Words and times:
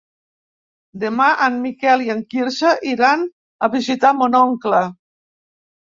Demà 1.03 1.27
en 1.49 1.59
Miquel 1.67 2.03
i 2.07 2.11
en 2.15 2.25
Quirze 2.33 2.73
iran 2.95 3.29
a 3.31 3.73
visitar 3.79 4.15
mon 4.25 4.43
oncle. 4.45 4.85